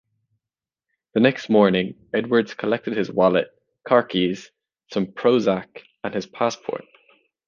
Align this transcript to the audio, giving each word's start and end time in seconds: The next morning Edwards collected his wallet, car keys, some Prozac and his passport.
The 1.13 1.19
next 1.19 1.47
morning 1.47 1.93
Edwards 2.11 2.55
collected 2.55 2.97
his 2.97 3.11
wallet, 3.11 3.51
car 3.87 4.01
keys, 4.01 4.49
some 4.91 5.05
Prozac 5.05 5.83
and 6.03 6.11
his 6.11 6.25
passport. 6.25 6.85